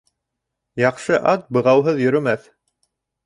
[0.83, 2.49] Яҡшы ат бығауһыҙ йөрөмәҫ.